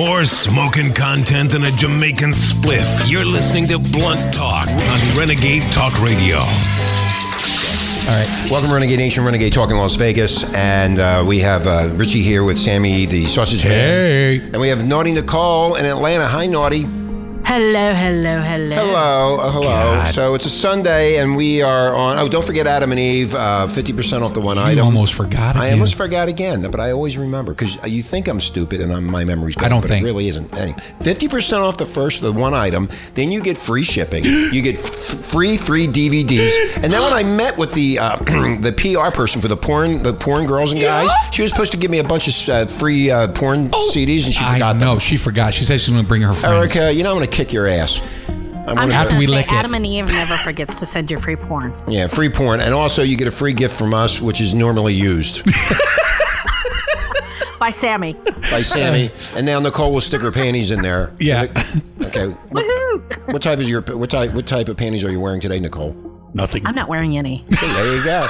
[0.00, 3.10] More smoking content than a Jamaican spliff.
[3.10, 6.38] You're listening to Blunt Talk on Renegade Talk Radio.
[6.38, 6.46] All
[8.16, 8.48] right.
[8.50, 10.54] Welcome, to Renegade Nation, Renegade Talk in Las Vegas.
[10.54, 13.74] And uh, we have uh, Richie here with Sammy, the sausage man.
[13.74, 14.38] Hey.
[14.38, 16.26] And we have Naughty Nicole in Atlanta.
[16.26, 16.86] Hi, Naughty.
[17.50, 18.76] Hello, hello, hello.
[18.76, 19.38] Hello.
[19.40, 19.64] Uh, hello.
[19.66, 20.14] God.
[20.14, 22.16] So it's a Sunday, and we are on.
[22.16, 24.86] Oh, don't forget Adam and Eve, uh, 50% off the one You item.
[24.86, 28.80] almost forgot I almost forgot again, but I always remember because you think I'm stupid
[28.80, 29.66] and I'm, my memory's going.
[29.66, 30.04] I don't but think.
[30.04, 30.56] it really isn't.
[30.56, 32.88] Anyway, Fifty percent off the first, the one item.
[33.14, 34.22] Then you get free shipping.
[34.50, 36.76] You get f- free three DVDs.
[36.82, 38.16] And then when I met with the uh,
[38.60, 41.78] the PR person for the porn, the porn girls and guys, she was supposed to
[41.78, 44.98] give me a bunch of uh, free uh, porn CDs, and she I forgot know.
[45.00, 45.52] She forgot.
[45.52, 46.74] She said she was going to bring her friends.
[46.76, 48.00] Erica, you know I'm going to kick your ass.
[48.28, 49.52] I'm I'm gonna- After after we we lick it.
[49.52, 51.72] Adam and Eve never forgets to send you free porn.
[51.88, 54.92] yeah, free porn, and also you get a free gift from us, which is normally
[54.92, 55.42] used.
[57.58, 58.14] By Sammy.
[58.50, 61.12] by Sammy, and now Nicole will stick her panties in there.
[61.18, 61.42] Yeah.
[62.02, 62.28] Okay.
[62.48, 63.32] What, Woohoo!
[63.34, 65.94] what type is your what type what type of panties are you wearing today, Nicole?
[66.32, 66.66] Nothing.
[66.66, 67.44] I'm not wearing any.
[67.50, 68.26] Hey, there you go.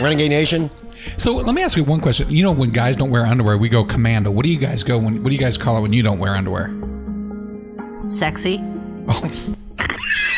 [0.00, 0.70] Renegade Nation.
[1.16, 2.30] So let me ask you one question.
[2.30, 4.30] You know, when guys don't wear underwear, we go commando.
[4.30, 5.22] What do you guys go when?
[5.22, 6.68] What do you guys call it when you don't wear underwear?
[8.08, 8.58] Sexy.
[9.08, 9.56] Oh,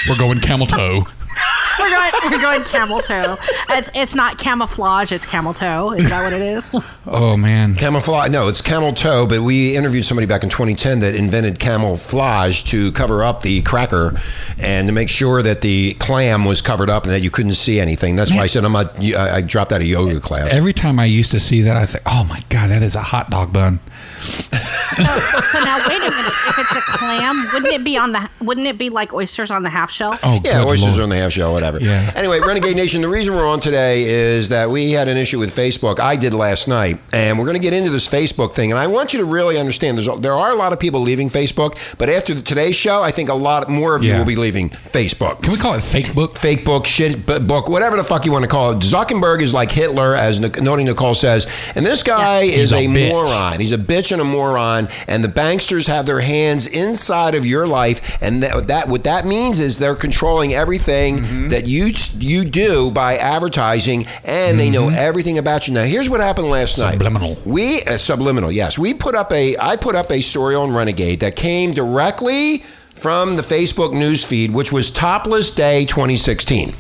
[0.09, 1.07] we're going camel toe.
[1.79, 3.39] We're going, we're going camel toe.
[3.71, 5.93] It's, it's not camouflage, it's camel toe.
[5.93, 6.77] Is that what it is?
[7.07, 7.75] Oh man.
[7.75, 8.31] Camouflage.
[8.31, 9.27] No, it's camel toe.
[9.27, 14.21] But we interviewed somebody back in 2010 that invented camouflage to cover up the cracker
[14.59, 17.81] and to make sure that the clam was covered up and that you couldn't see
[17.81, 18.17] anything.
[18.17, 18.99] That's why I said I'm not.
[19.01, 20.51] I I dropped out of yoga class.
[20.53, 23.03] Every time I used to see that, I think, oh my god, that is a
[23.03, 23.79] hot dog bun.
[24.21, 26.33] So, so now wait a minute.
[26.49, 28.29] If it's a clam, wouldn't it be on the?
[28.41, 30.19] Wouldn't it be like oysters on the half shell?
[30.23, 31.05] Oh Yeah, oysters Lord.
[31.05, 31.81] on the half shell, whatever.
[31.81, 32.13] Yeah.
[32.15, 35.55] Anyway, Renegade Nation, the reason we're on today is that we had an issue with
[35.55, 36.01] Facebook.
[36.01, 38.71] I did last night, and we're going to get into this Facebook thing.
[38.73, 41.29] And I want you to really understand there's, there are a lot of people leaving
[41.29, 44.37] Facebook, but after the, today's show, I think a lot more of you will be
[44.37, 45.43] leaving Facebook.
[45.43, 46.37] Can we call it fake book?
[46.37, 48.79] Fake book, shit book, whatever the fuck you want to call it.
[48.79, 51.47] Zuckerberg is like Hitler, as Nic- Noni Nicole says.
[51.75, 52.59] And this guy Yes.
[52.59, 53.61] is He's a a, moron.
[53.61, 54.89] He's a bitch and a moron.
[55.07, 58.19] And the banksters have their hands inside of your life.
[58.23, 61.49] And that, that what that means is they're controlling everything Mm-hmm.
[61.49, 65.75] that you you do by advertising, and they know everything about you.
[65.75, 66.99] Now, here's what happened last night.
[66.99, 67.05] Mm-hmm.
[67.05, 67.37] Subliminal.
[67.45, 68.79] We uh, subliminal, yes.
[68.79, 73.37] We put up a I put up a story on Renegade that came directly from
[73.37, 76.73] the Facebook news feed, which was Topless Day 2016.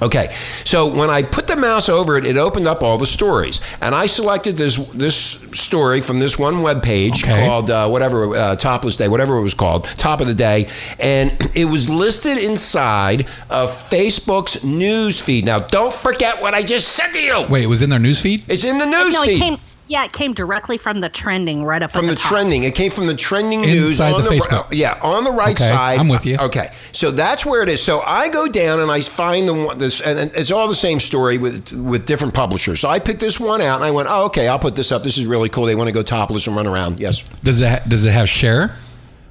[0.00, 3.60] Okay, so when I put the mouse over it, it opened up all the stories,
[3.80, 5.16] and I selected this this
[5.52, 7.44] story from this one web page Okay.
[7.46, 10.68] called uh, whatever uh, Topless Day, whatever it was called, Top of the Day,
[11.00, 15.44] and it was listed inside of Facebook's news feed.
[15.44, 17.46] Now, don't forget what I just said to you.
[17.48, 18.44] Wait, it was in their news feed?
[18.48, 19.56] It's in the news no, feed it came.
[19.88, 22.30] Yeah, it came directly from the trending right up from the, the, top.
[22.30, 22.64] trending.
[22.64, 24.64] It came from the trending news Inside on the the, Facebook.
[24.66, 25.98] Uh, yeah on the right Okay, side.
[25.98, 26.36] I'm with you.
[26.36, 27.82] Uh, okay, so that's where it is.
[27.82, 30.74] So I go down and I find the one this, and and it's all the
[30.74, 32.80] same story with with different publishers.
[32.80, 35.02] So I picked this one out and I went, oh okay, I'll put this up.
[35.02, 35.64] This is really cool.
[35.64, 37.00] They want to go topless and run around.
[37.00, 38.76] Yes, Does it ha- does it have share?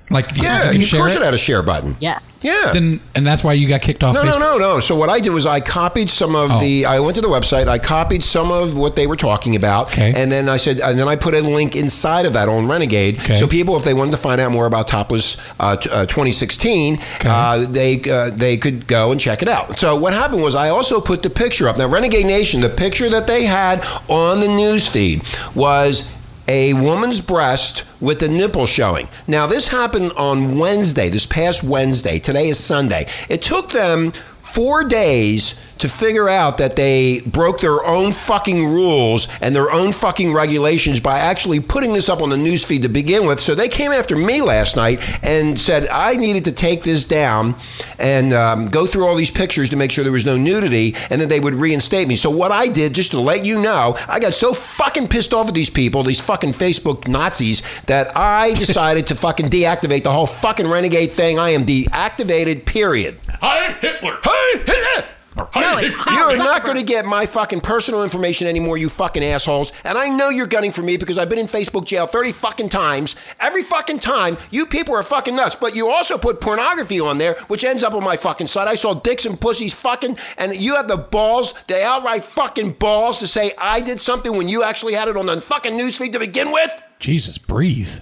[0.10, 0.72] Like yeah.
[0.72, 1.22] you can Of course, it?
[1.22, 1.98] it had a share button.
[2.00, 2.40] Yes.
[2.42, 2.72] Yeah.
[2.72, 4.14] Then and that's why you got kicked off.
[4.16, 4.40] No, no, Facebook?
[4.40, 4.80] no, no.
[4.80, 6.60] So what I did was I copied some of Oh.
[6.62, 6.86] the.
[6.86, 7.68] I went to the website.
[7.68, 10.14] I copied some of what they were talking about, Okay.
[10.16, 13.20] and then I said, and then I put a link inside of that on Renegade,
[13.20, 13.36] Okay.
[13.36, 16.94] so people, if they wanted to find out more about Topless uh, t- uh, 2016,
[17.16, 17.28] Okay.
[17.30, 19.78] uh, they uh, they could go and check it out.
[19.78, 21.78] So what happened was I also put the picture up.
[21.78, 25.22] Now Renegade Nation, the picture that they had on the news feed
[25.54, 26.10] was
[26.48, 29.08] a woman's breast with the nipple showing.
[29.28, 32.20] Now, this happened on Wednesday, this past Wednesday.
[32.20, 33.08] Today is Sunday.
[33.30, 39.28] It took them four days to figure out that they broke their own fucking rules
[39.42, 43.26] and their own fucking regulations by actually putting this up on the newsfeed to begin
[43.28, 43.40] with.
[43.40, 47.56] So they came after me last night and said I needed to take this down
[48.00, 51.22] and um, go through all these pictures to make sure there was no nudity and
[51.22, 52.16] that they would reinstate me.
[52.16, 55.48] So what I did, just to let you know, I got so fucking pissed off
[55.48, 60.28] at these people, these fucking Facebook Nazis, that I decided to fucking deactivate the whole
[60.28, 61.40] fucking renegade thing.
[61.40, 63.18] I am deactivated, period.
[63.42, 64.18] Hi, Hitler.
[64.24, 65.06] Hey, hey, Or hi,
[65.38, 69.72] No, it's you're not going to get my fucking personal information anymore, you fucking assholes.
[69.84, 72.70] And I know you're gunning for me because I've been in Facebook jail 30 fucking
[72.70, 73.16] times.
[73.40, 75.56] Every fucking time, you people are fucking nuts.
[75.56, 78.68] But you also put pornography on there, which ends up on my fucking site.
[78.68, 83.20] I saw dicks and pussies fucking, and you have the balls, the outright fucking balls
[83.20, 86.20] to say I did something when you actually had it on the fucking newsfeed to
[86.20, 86.72] begin with?
[87.00, 88.00] Jesus, breathe.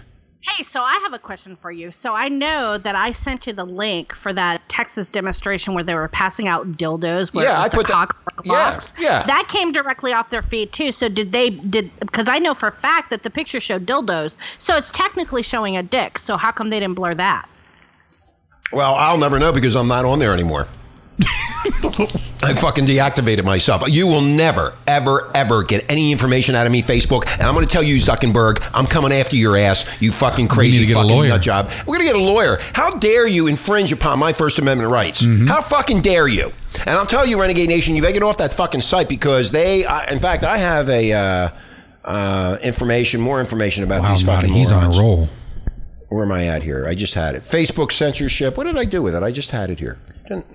[0.48, 1.92] Hey, so I have a question for you.
[1.92, 5.96] So I know that I sent you the link for that Texas demonstration where they
[5.96, 7.34] were passing out dildos.
[7.34, 8.94] Where Yeah, I the put that- cock for yeah, clocks.
[8.98, 9.24] yeah.
[9.26, 10.92] That came directly off their feed too.
[10.92, 14.38] So did they did because I know for a fact that the picture showed dildos.
[14.60, 16.20] So it's technically showing a dick.
[16.20, 17.48] So how come they didn't blur that?
[18.72, 20.68] Well, I'll never know because I'm not on there anymore.
[22.44, 23.84] I fucking deactivated myself.
[23.90, 27.26] You will never, ever, ever get any information out of me, Facebook.
[27.34, 29.86] And I'm going to tell you, Zuckerberg, I'm coming after your ass.
[30.02, 31.70] You fucking crazy need to get fucking nut job.
[31.88, 32.58] We're going to get a lawyer.
[32.74, 35.24] How dare you infringe upon my First Amendment rights?
[35.24, 35.48] Mm-hmm.
[35.48, 36.52] How fucking dare you?
[36.80, 39.86] And I'll tell you, Renegade Nation, you better get off that fucking site because they.
[39.86, 41.50] I, in fact, I have a uh,
[42.04, 44.98] uh, information, more information about Wow, these fucking he's on morons.
[44.98, 45.30] a roll.
[46.10, 46.86] Where am I at here?
[46.88, 47.44] I just had it.
[47.44, 48.58] Facebook censorship.
[48.58, 49.24] What did I do with it?
[49.24, 49.98] I just had it here.
[50.28, 50.46] Didn't-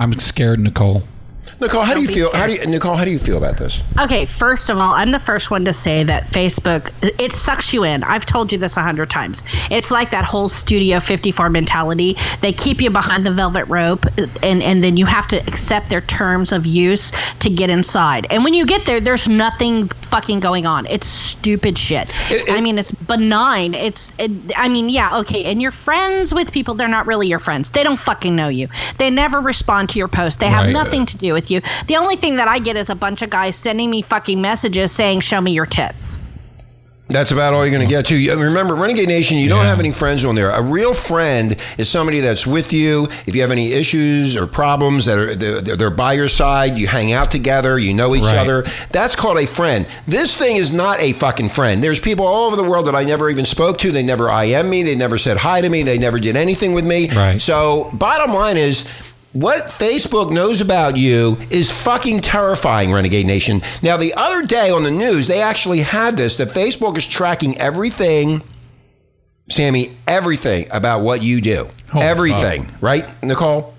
[0.00, 1.02] I'm scared, Nicole.
[1.60, 2.32] Nicole, how do you feel?
[2.32, 2.94] How do you, Nicole?
[2.94, 3.82] How do you feel about this?
[4.00, 7.84] Okay, first of all, I'm the first one to say that Facebook it sucks you
[7.84, 8.02] in.
[8.02, 9.44] I've told you this a hundred times.
[9.70, 12.16] It's like that whole Studio 54 mentality.
[12.40, 14.06] They keep you behind the velvet rope,
[14.42, 18.26] and and then you have to accept their terms of use to get inside.
[18.30, 20.86] And when you get there, there's nothing fucking going on.
[20.86, 22.08] It's stupid shit.
[22.30, 23.74] It- it- I mean, it's benign.
[23.74, 25.44] It's it, I mean, yeah, okay.
[25.44, 26.74] And you're friends with people.
[26.74, 27.70] They're not really your friends.
[27.70, 28.68] They don't fucking know you.
[28.98, 30.40] They never respond to your post.
[30.40, 30.72] They have Right.
[30.72, 31.60] nothing to do with you.
[31.86, 34.92] The only thing that I get is a bunch of guys sending me fucking messages
[34.92, 36.18] saying, "Show me your tits."
[37.10, 38.36] That's about all you're going to get to.
[38.36, 40.50] Remember, Renegade Nation, you don't have any friends on there.
[40.50, 43.08] A real friend is somebody that's with you.
[43.26, 46.86] If you have any issues or problems that are they're, they're by your side, you
[46.86, 48.36] hang out together, you know each Right.
[48.38, 48.64] other.
[48.90, 49.86] That's called a friend.
[50.06, 51.82] This thing is not a fucking friend.
[51.82, 53.90] There's people all over the world that I never even spoke to.
[53.90, 54.82] They never IM me.
[54.82, 55.82] They never said hi to me.
[55.82, 57.10] They never did anything with me.
[57.10, 57.40] Right.
[57.40, 58.88] So, bottom line is.
[59.32, 63.60] What Facebook knows about you is fucking terrifying, Renegade Nation.
[63.80, 67.56] Now, the other day on the news, they actually had this that Facebook is tracking
[67.58, 68.42] everything,
[69.48, 71.68] Sammy, everything about what you do.
[71.94, 73.74] Oh, everything, right, Nicole?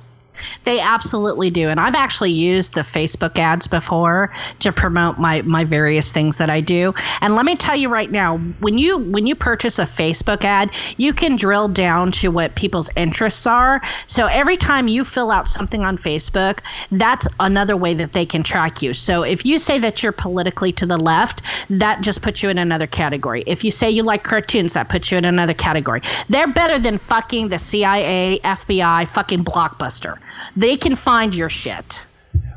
[0.63, 1.69] They absolutely do.
[1.69, 6.49] And I've actually used the Facebook ads before to promote my, my various things that
[6.49, 6.93] I do.
[7.21, 10.71] And let me tell you right now, when you when you purchase a Facebook ad,
[10.97, 13.81] you can drill down to what people's interests are.
[14.07, 16.59] So every time you fill out something on Facebook,
[16.91, 18.93] that's another way that they can track you.
[18.93, 22.57] So if you say that you're politically to the left, that just puts you in
[22.57, 23.43] another category.
[23.45, 26.01] If you say you like cartoons, that puts you in another category.
[26.29, 30.17] They're better than fucking the CIA, FBI, fucking blockbuster.
[30.55, 32.01] They can find your shit.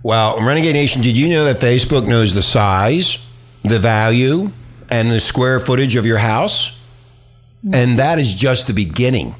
[0.02, 3.18] Well, Renegade Nation, did you know that Facebook knows the size,
[3.62, 4.50] the value,
[4.90, 6.78] and the square footage of your house?
[7.72, 9.34] And that is just the beginning.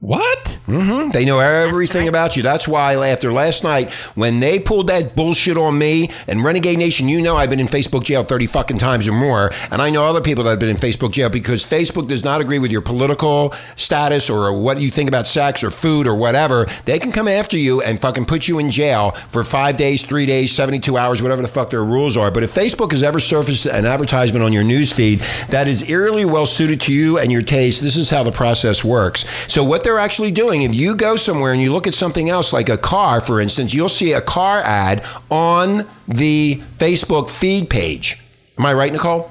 [0.00, 0.58] What?
[0.66, 1.10] Mm-hmm.
[1.10, 2.42] They know everything about you.
[2.42, 7.06] That's why after last night, when they pulled that bullshit on me and Renegade Nation,
[7.06, 9.52] you know I've been in Facebook jail 30 fucking times or more.
[9.70, 12.40] And I know other people that have been in Facebook jail because Facebook does not
[12.40, 16.66] agree with your political status or what you think about sex or food or whatever.
[16.86, 20.24] They can come after you and fucking put you in jail for five days, three
[20.24, 22.30] days, 72 hours, whatever the fuck their rules are.
[22.30, 25.18] But if Facebook has ever surfaced an advertisement on your news feed
[25.50, 28.82] that is eerily well suited to you and your taste, this is how the process
[28.82, 29.26] works.
[29.46, 32.52] So what they're actually doing, if you go somewhere and you look at something else,
[32.52, 38.18] like a car, for instance, you'll see a car ad on the Facebook feed page.
[38.58, 39.30] Am I right, Nicole?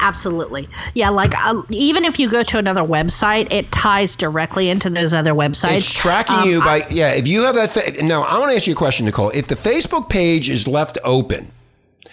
[0.00, 0.66] Absolutely.
[0.94, 5.12] Yeah, like uh, even if you go to another website, it ties directly into those
[5.12, 5.76] other websites.
[5.76, 7.12] It's tracking Um, you by yeah.
[7.12, 9.30] If you have that, fa- now I want to ask you a question, Nicole.
[9.30, 11.52] If the Facebook page is left open.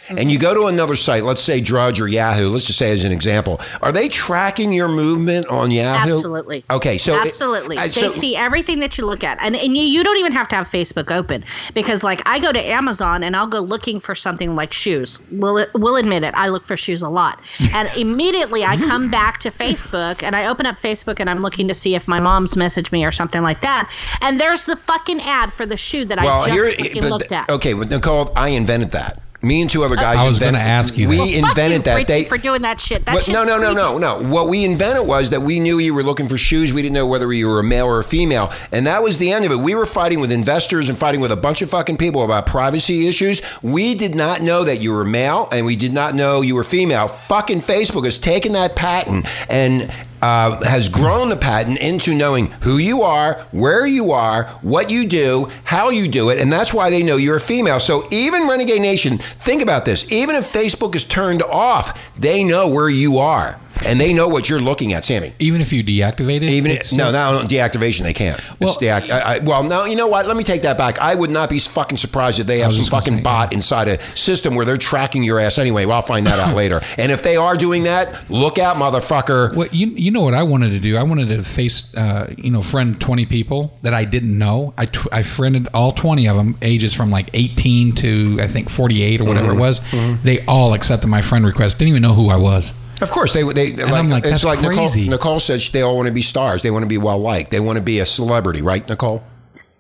[0.10, 3.04] And you go to another site, let's say Drudge or Yahoo, let's just say as
[3.04, 6.12] an example, are they tracking your movement on Yahoo?
[6.12, 6.64] Absolutely.
[6.70, 9.76] Okay, so it- absolutely, I- they so- see everything that you look at, and and
[9.76, 11.44] you, you don't even have to have Facebook open
[11.74, 15.20] because like I go to Amazon and I'll go looking for something like shoes.
[15.32, 17.40] We'll we'll admit it, I look for shoes a lot,
[17.74, 21.68] and immediately I come back to Facebook and I open up Facebook and I'm looking
[21.68, 23.92] to see if my mom's messaged me or something like that,
[24.22, 27.32] and there's the fucking ad for the shoe that well, I just here, fucking looked
[27.32, 27.50] at.
[27.50, 29.22] okay, but Nicole, I invented that.
[29.48, 30.18] Me and two other guys.
[30.18, 31.22] I was gonna ask you We that.
[31.22, 32.08] Well, fuck invented you, that.
[32.08, 33.06] They for doing that shit.
[33.06, 34.28] That But shit's no, no, no, no, no.
[34.28, 36.74] What we invented was that we knew you were looking for shoes.
[36.74, 38.52] We didn't know whether you were a male or a female.
[38.72, 39.58] And that was the end of it.
[39.58, 43.08] We were fighting with investors and fighting with a bunch of fucking people about privacy
[43.08, 43.42] issues.
[43.64, 46.64] We did not know that you were male and we did not know you were
[46.64, 47.08] female.
[47.08, 52.78] Fucking Facebook has taken that patent and uh, has grown the patent into knowing who
[52.78, 56.90] you are, where you are, what you do, how you do it, and that's why
[56.90, 57.80] they know you're a female.
[57.80, 60.12] So even Renegade Nation, think about this.
[60.12, 63.60] Even if Facebook is turned off, they know where you are.
[63.86, 65.34] And they know what you're looking at, Sammy.
[65.40, 68.40] Even if you deactivate it, Even if, no, still- no, deactivation they can't.
[68.60, 70.28] Well- deact- I, I, well, no, you know what?
[70.28, 71.00] Let me take that back.
[71.00, 74.00] I would not be fucking surprised if they have some fucking say, bot inside a
[74.16, 75.86] system where they're tracking your ass anyway.
[75.86, 76.82] Well, I'll find that out later.
[76.98, 79.56] And if they are doing that, look out, motherfucker.
[79.56, 80.98] Well, you you know what I wanted to do?
[80.98, 84.74] I wanted to face, uh, you know, friend twenty people that I didn't know.
[84.78, 88.70] I tw- I friended all twenty of them, ages from like eighteen to I think
[88.70, 89.58] forty eight or whatever Mm-hmm.
[89.58, 90.24] it was.
[90.24, 91.78] They all accepted my friend request.
[91.80, 92.74] Didn't even know who I was.
[93.02, 94.90] Of course, they they like, I'm like, it's like Nicole.
[94.90, 95.08] crazy.
[95.08, 96.62] Nicole said they all want to be stars.
[96.62, 97.52] They want to be well liked.
[97.52, 99.24] They want to be a celebrity, right, Nicole?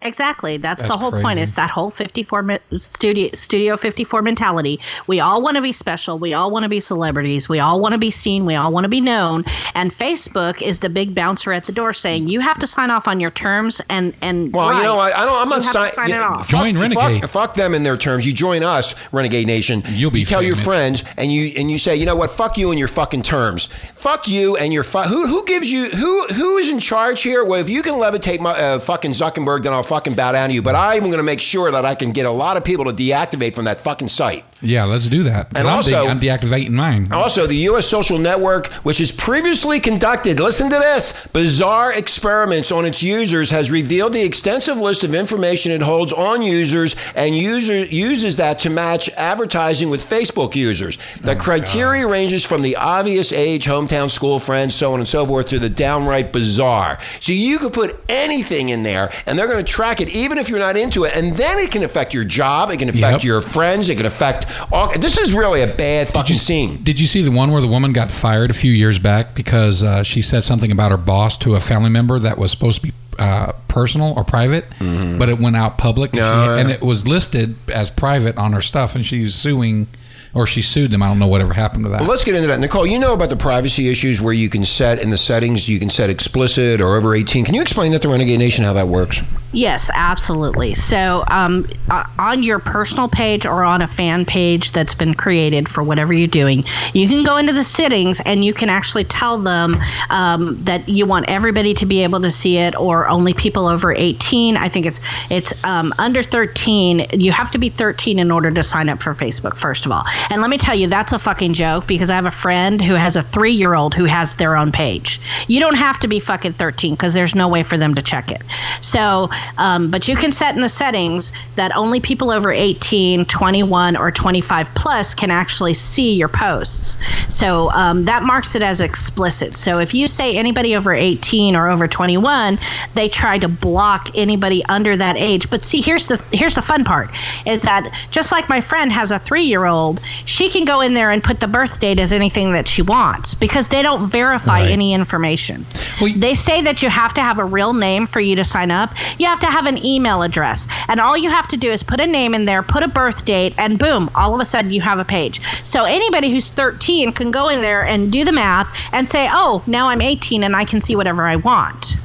[0.08, 0.58] Exactly.
[0.58, 1.40] That's, the That's whole point.
[1.40, 4.80] Is that whole 54 mi- studio studio 54 mentality.
[5.06, 6.18] We all want to be special.
[6.18, 7.48] We all want to be celebrities.
[7.50, 8.46] We all want to be seen.
[8.46, 9.44] We all want to be known.
[9.76, 13.08] And Facebook is the big bouncer at the door saying you have to sign off
[13.08, 15.42] on your terms and and Well, you know, I, I don't.
[15.42, 16.48] I'm not You have to sign- sign yeah, off.
[16.50, 17.22] fuck- Join Renegade.
[17.22, 18.26] Fuck, fuck them in their terms.
[18.26, 19.84] You join us, Renegade Nation.
[19.90, 22.32] You'll be You tell your friends, and you and you say, you know what?
[22.32, 23.66] Fuck you and your fucking terms.
[23.96, 27.44] Fuck you and your fu- who who gives you who who is in charge here?
[27.44, 30.54] Well, if you can levitate my uh, fucking Zuckerberg, then I'll fucking bow down to
[30.54, 30.62] you.
[30.62, 32.92] But I'm going to make sure that I can get a lot of people to
[32.92, 34.46] deactivate from that fucking site.
[34.62, 35.48] Yeah, let's do that.
[35.56, 37.12] And I'm, also- de- I'm deactivating mine.
[37.12, 37.88] Also, the U.S.
[37.88, 43.70] Social Network, which has previously conducted, listen to this, bizarre experiments on its users, has
[43.70, 48.70] revealed the extensive list of information it holds on users and user, uses that to
[48.70, 50.98] match advertising with Facebook users.
[51.22, 55.25] The oh, criteria ranges from the obvious age, hometown, school, friends, so on and so
[55.25, 57.00] forth, to the downright bizarre.
[57.20, 60.50] So you could put anything in there, and they're going to track it, even if
[60.50, 63.24] you're not into it, and then it can affect your job, it can affect Yep.
[63.24, 64.92] your friends, it can affect all.
[64.98, 66.82] This is really a bad fucking scene.
[66.84, 69.84] Did you see the one where the woman got fired a few years back because
[69.84, 72.88] uh, she said something about her boss to a family member that was supposed to
[72.88, 76.46] be uh, personal or private, but it went out public, and, Mm-hmm.
[76.48, 79.88] No, she- and it was listed as private on her stuff, and she's suing,
[80.34, 81.02] or she sued them.
[81.04, 82.02] I don't know whatever happened to that.
[82.02, 82.60] Well, let's get into that.
[82.60, 85.80] Nicole, you know about the privacy issues where you can set in the settings, you
[85.80, 87.46] can set explicit or over 18.
[87.46, 89.22] Can you explain that to Renegade Nation how that works?
[89.54, 90.74] Yes, absolutely.
[90.74, 95.70] So, um, uh, on your personal page or on a fan page that's been created
[95.70, 99.40] for whatever you're doing, you can go into the settings and you can actually tell
[99.40, 99.78] them
[100.10, 103.94] um, that you want everybody to be able to see it, or only people over
[103.94, 104.58] 18.
[104.58, 107.08] I think it's it's um, under 13.
[107.14, 109.56] You have to be 13 in order to sign up for Facebook.
[109.56, 112.26] First of all, and let me tell you, that's a fucking joke because I have
[112.26, 115.20] a friend who has a three year old who has their own page.
[115.48, 118.32] You don't have to be fucking 13 because there's no way for them to check
[118.32, 118.42] it.
[118.82, 123.98] So, um, but you can set in the settings that only people over 18, 21,
[123.98, 126.98] or 25 plus can actually see your posts.
[127.34, 129.56] So um, that marks it as explicit.
[129.56, 132.60] So if you say anybody over 18 or over 21,
[132.94, 135.50] they try to block anybody under that age.
[135.50, 137.10] But see, here's the here's the fun part
[137.46, 140.94] is that just like my friend has a three year old, she can go in
[140.94, 144.62] there and put the birth date as anything that she wants because they don't verify
[144.62, 144.72] Right.
[144.72, 145.66] any information.
[146.02, 148.72] Well, they say that you have to have a real name for you to sign
[148.72, 148.92] up.
[149.20, 150.68] You have to have an email address.
[150.88, 153.26] And all you have to do is put a name in there, put a birth
[153.26, 155.42] date, and boom, all of a sudden you have a page.
[155.64, 159.64] So anybody who's 13 can go in there and do the math and say, oh,
[159.68, 161.96] now I'm 18 and I can see whatever I want.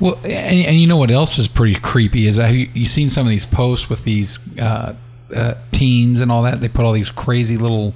[0.00, 3.08] Well, and, and you know what else is pretty creepy is have you, you seen
[3.08, 4.94] some of these posts with these uh,
[5.34, 6.60] uh, teens and all that?
[6.60, 7.94] They put all these crazy little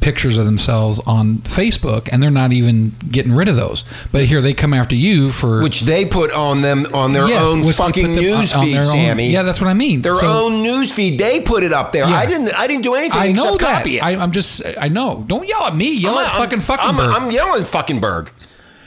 [0.00, 3.84] pictures of themselves on Facebook, and they're not even getting rid of those.
[4.10, 7.40] But here they come after you for Which they put on them on their Yes,
[7.40, 9.30] own fucking news on- on feed, own- Sammy.
[9.30, 10.02] yeah, that's what I mean.
[10.02, 11.18] Their So- own news feed.
[11.20, 12.08] They put it up there.
[12.08, 12.16] Yeah.
[12.16, 12.52] I didn't.
[12.52, 13.76] I didn't do anything I know except that.
[13.78, 14.02] copy it.
[14.02, 14.62] I, I'm just.
[14.80, 15.22] I know.
[15.28, 15.94] Don't yell at me.
[15.94, 16.98] Yell I'm- at I'm- fucking fucking I'm.
[16.98, 18.30] I'm yelling fucking Berg.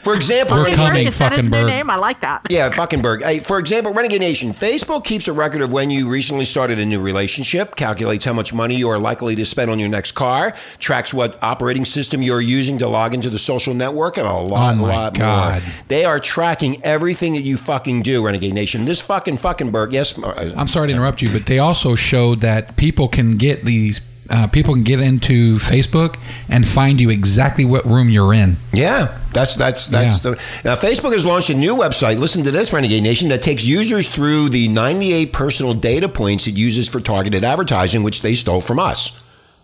[0.05, 1.89] For example, We're Renegade- coming, Is that his new name?
[1.89, 2.41] I like that.
[2.47, 3.23] Yeah, Fuckenberg.
[3.23, 6.85] Hey, for example, Renegade Nation, Facebook keeps a record of when you recently started a
[6.85, 10.53] new relationship, calculates how much money you are likely to spend on your next car,
[10.77, 14.43] tracks what operating system you're using to log into the social network, and a oh
[14.43, 15.63] lot, Oh my lot God.
[15.63, 15.73] more.
[15.87, 18.85] They are tracking everything that you fucking do, Renegade Nation.
[18.85, 20.13] This fucking Fuckenberg, yes.
[20.55, 24.01] I'm sorry to interrupt you, but they also showed that people can get these.
[24.27, 26.17] Uh, people can get into Facebook
[26.49, 28.57] and find you exactly what room you're in.
[28.73, 30.31] Yeah, that's that's that's Yeah.
[30.31, 30.75] the now.
[30.75, 32.17] Facebook has launched a new website.
[32.17, 36.55] Listen to this, Renegade Nation, that takes users through the 98 personal data points it
[36.55, 39.11] uses for targeted advertising, which they stole from us.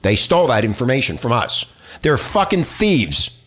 [0.03, 1.65] They stole that information from us.
[2.03, 3.37] They're fucking thieves.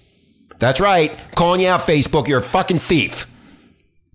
[0.58, 2.26] That's right, calling you out, Facebook.
[2.26, 3.26] You're a fucking thief.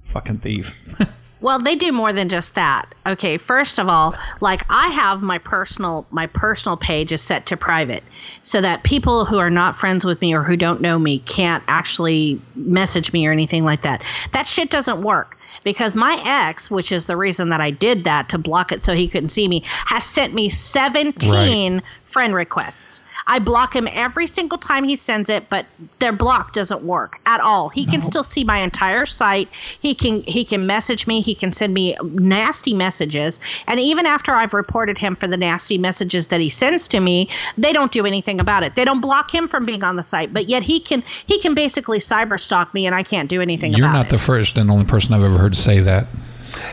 [0.06, 0.74] Fucking thief.
[1.42, 2.94] Well, they do more than just that.
[3.06, 7.58] Okay, first of all, like I have my personal my personal page is set to
[7.58, 8.04] private
[8.42, 11.64] so that people who are not friends with me or who don't know me can't
[11.68, 14.04] actually message me or anything like that.
[14.34, 18.30] That shit doesn't work because my ex, which is the reason that I did that
[18.30, 23.02] to block it so he couldn't see me, has sent me 17 friend requests.
[23.28, 25.66] I block him every single time he sends it, but
[26.00, 27.70] their block doesn't work at all.
[27.70, 29.50] He can still see my entire site.
[29.80, 31.22] He can he can message me.
[31.22, 33.40] He can send me nasty messages.
[33.68, 37.30] And even after I've reported him for the nasty messages that he sends to me,
[37.58, 38.76] they don't do anything about it.
[38.76, 41.54] They don't block him from being on the site, but yet he can he can
[41.54, 44.10] basically cyber stalk me, and I can't do anything You're not it.
[44.10, 46.08] the first and only person I've ever heard say that.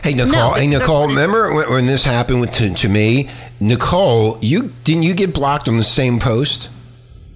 [0.03, 3.29] Hey Nicole, No, hey Nicole, remember when, when this happened with, to, to me?
[3.59, 6.69] Nicole, you didn't you get blocked on the same post?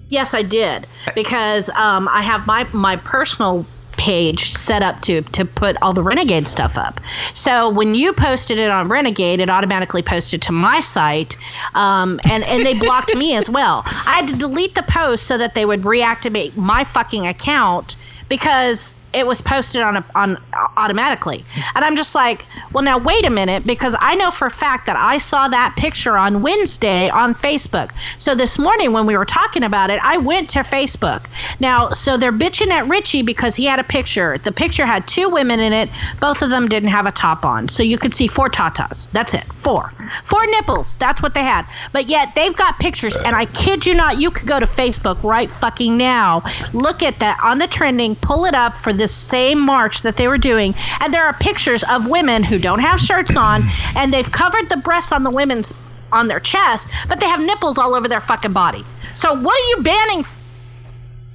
[0.09, 3.65] Yes, I did because um, I have my my personal
[3.97, 6.99] page set up to to put all the renegade stuff up
[7.33, 11.37] so when you posted it on renegade it automatically posted to my site
[11.75, 15.37] um, and and they blocked me as well i had to delete the post so
[15.37, 17.95] that they would reactivate my fucking account
[18.27, 20.37] because it was posted on a, on
[20.77, 21.43] automatically.
[21.75, 24.85] And i'm just like well now wait a minute because i know for a fact
[24.85, 27.91] that i saw that picture on wednesday on facebook.
[28.19, 31.25] So this morning when we were talking about it i went to facebook.
[31.59, 34.37] Now so they're bitching at richie because he had a picture.
[34.37, 35.89] The picture had two women in it.
[36.19, 37.67] Both of them didn't have a top on.
[37.67, 39.11] So you could see four tatas.
[39.11, 39.43] That's it.
[39.53, 39.91] Four.
[40.25, 40.95] Four nipples.
[40.95, 41.65] That's what they had.
[41.91, 43.15] But yet they've got pictures.
[43.25, 46.43] And i kid you not you could go to facebook right fucking now.
[46.73, 47.39] Look at that.
[47.43, 51.13] On the trending pull it up for this same march that they were doing and
[51.13, 53.61] there are pictures of women who don't have shirts on
[53.97, 55.73] and they've covered the breasts on the women's
[56.11, 58.83] on their chest but they have nipples all over their fucking body
[59.15, 60.23] so what are you banning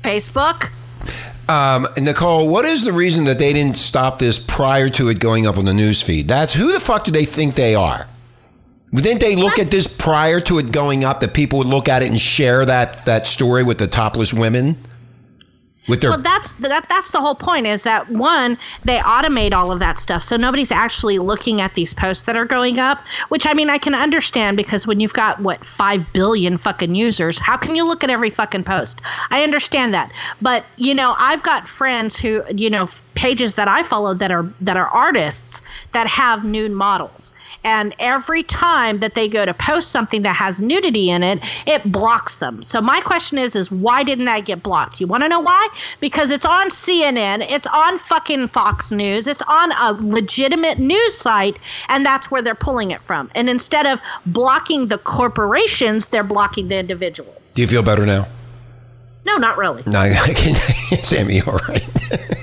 [0.03, 0.71] facebook
[1.49, 5.47] Um, Nicole, what is the reason that they didn't stop this prior to it going
[5.47, 6.27] up on the news feed?
[6.27, 8.09] That's who the fuck do they think they are?
[8.93, 12.03] Didn't they look at this prior to it going up that people would look at
[12.03, 14.77] it and share that that story with the topless women?
[15.89, 16.89] With their Well, that's that.
[16.89, 17.67] That's the whole point.
[17.67, 18.59] Is that one?
[18.85, 22.45] They automate all of that stuff, so nobody's actually looking at these posts that are
[22.45, 22.99] going up.
[23.29, 27.39] Which I mean, I can understand because when you've got what five billion fucking users,
[27.39, 29.01] how can you look at every fucking post?
[29.31, 30.11] I understand that,
[30.43, 34.49] but you know, I've got friends who you know pages that I follow that are
[34.61, 35.63] that are artists
[35.93, 37.33] that have nude models.
[37.67, 41.83] And every time that they go to post something that has nudity in it, it
[41.91, 42.63] blocks them.
[42.63, 45.01] So my question is, is why didn't that get blocked?
[45.01, 45.67] You want to know why?
[45.99, 51.59] Because it's on CNN, it's on fucking Fox News, it's on a legitimate news site,
[51.89, 53.33] and that's where they're pulling it from.
[53.35, 57.53] And instead of blocking the corporations, they're blocking the individuals.
[57.55, 58.29] do you feel better now?
[59.25, 59.83] No, not really.
[59.87, 60.55] No, I can.
[61.03, 61.85] Sammy, all right.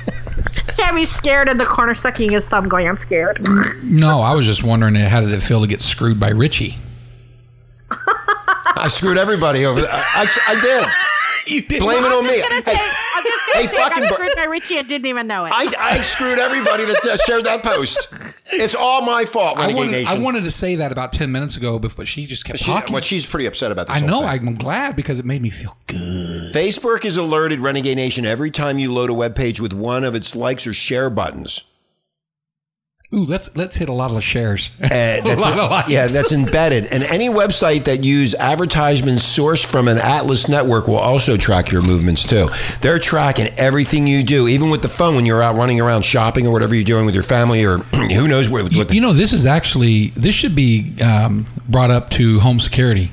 [0.84, 3.40] Sammy's scared in the corner, sucking his thumb, going, "I'm scared."
[3.84, 6.78] No, I was just wondering how did it feel to get screwed by Richie?
[8.76, 9.82] I screwed everybody over.
[9.82, 10.88] I, I, I did.
[11.46, 11.82] You did.
[11.82, 12.42] Blame it on me.
[12.42, 13.03] I'm just gonna Hey, say, I'm just
[13.54, 15.52] hey, gonna I fucking got screwed by Richie and didn't even know it.
[15.54, 18.08] I, I screwed everybody that uh, shared that post.
[18.52, 20.18] It's all my fault, I Renegade wanted, Nation.
[20.18, 22.66] I wanted to say that about ten minutes ago, but but she just kept She,
[22.66, 22.94] talking.
[22.94, 23.96] well, she's pretty upset about this.
[23.96, 24.28] I whole know.
[24.28, 24.48] thing.
[24.48, 26.54] I'm glad because it made me feel good.
[26.54, 30.14] Facebook is alerted Renegade Nation every time you load a web page with one of
[30.16, 31.64] its likes or share buttons.
[33.14, 34.72] Ooh, let's let's hit a lot of shares.
[34.82, 35.92] Uh, that's lot of likes.
[35.92, 36.88] yeah, that's embedded.
[36.88, 41.82] And any website that use advertisements sourced from an Atlas network will also track your
[41.82, 42.48] movements too.
[42.82, 46.48] They're tracking everything you do, even with the phone when you're out running around shopping
[46.48, 48.72] or whatever you're doing with your family or who knows what.
[48.72, 52.60] You, the, you know, this is actually this should be um, brought up to home
[52.60, 53.12] security.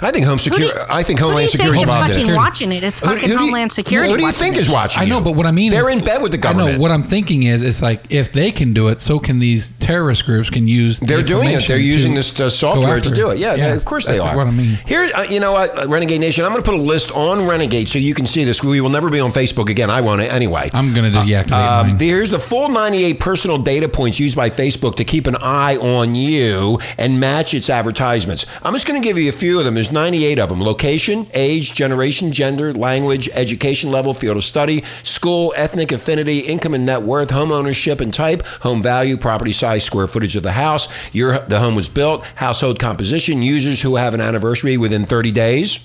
[0.00, 0.78] I think Home Security.
[0.88, 2.12] I think Who do Homeland you think Security is is involved in fucking.
[2.12, 2.36] Security.
[2.36, 2.84] watching it?
[2.84, 4.10] It's Who- who fucking you- Homeland Security.
[4.10, 4.60] Who do you watching think it.
[4.60, 5.02] is watching?
[5.02, 6.74] I know, but what I mean they're is in bed with the I government.
[6.74, 9.70] know what I'm thinking is it's like if they can do it, so can these
[9.80, 11.00] terrorist groups can use.
[11.00, 11.66] the They're doing it.
[11.66, 13.38] They're using this uh, software to do it.
[13.38, 14.36] Yeah, they- of course they are.
[14.36, 14.78] What I mean.
[14.86, 16.44] Here, uh, you know what, uh, Renegade Nation.
[16.44, 18.62] I'm going to put a list on Renegade so you can see this.
[18.62, 19.90] We will never be on Facebook again.
[19.90, 20.68] I won't anyway.
[20.72, 21.98] I'm going to deactivate Um, mine.
[21.98, 26.14] here's the full 98 personal data points used by Facebook to keep an eye on
[26.14, 28.46] you and match its advertisements.
[28.62, 29.71] I'm just going to give you a few of them.
[29.74, 35.52] There's 98 of them location, age, generation, gender, language, education level, field of study, school,
[35.56, 40.06] ethnic affinity, income and net worth, home ownership and type, home value, property size, square
[40.06, 44.20] footage of the house, your the home was built, household composition, users who have an
[44.20, 45.78] anniversary within 30 days.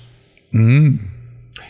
[0.52, 0.96] Hmm.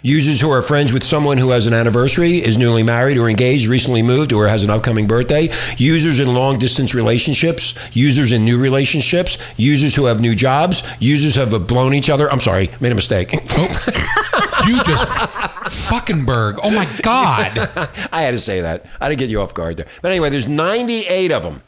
[0.02, 3.66] Users who are friends with someone who has an anniversary, is newly married or engaged,
[3.66, 5.48] recently moved, or has an upcoming birthday.
[5.76, 7.74] Users in long distance relationships.
[7.96, 9.38] Users in new relationships.
[9.56, 10.88] Users who have new jobs.
[11.00, 12.30] Users who have blown each other.
[12.30, 13.30] I'm sorry, made a mistake.
[13.50, 14.64] Oh.
[14.68, 15.18] you just
[15.88, 16.58] fucking berg.
[16.62, 17.56] Oh my god.
[18.12, 18.86] I had to say that.
[19.00, 19.86] I didn't get you off guard there.
[20.02, 21.62] But anyway, there's 98 of them.